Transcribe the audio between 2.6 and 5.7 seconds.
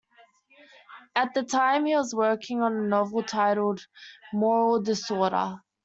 on a novel titled "Moral Disorder".